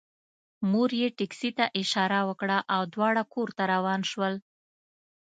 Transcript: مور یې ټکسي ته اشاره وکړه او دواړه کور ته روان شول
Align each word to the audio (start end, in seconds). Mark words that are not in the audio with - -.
مور 0.69 0.89
یې 1.01 1.07
ټکسي 1.17 1.49
ته 1.57 1.65
اشاره 1.81 2.19
وکړه 2.29 2.57
او 2.73 2.81
دواړه 2.93 3.23
کور 3.33 3.49
ته 3.57 3.63
روان 3.73 4.01
شول 4.11 4.33